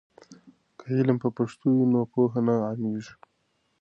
[0.77, 3.15] که علم په پښتو وي نو پوهه عامېږي.